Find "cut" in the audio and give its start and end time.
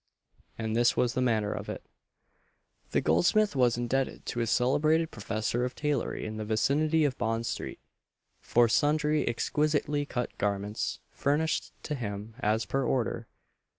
10.07-10.35